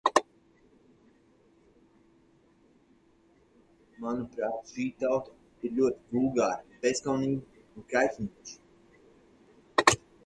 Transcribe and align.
Manuprāt, 4.05 4.71
šī 4.71 4.87
tauta 5.03 5.35
ir 5.69 5.77
ļoti 5.81 6.17
vulgāra, 6.17 6.79
bezkaunīga 6.87 7.61
un 7.75 7.85
kaitinoša. 7.95 9.97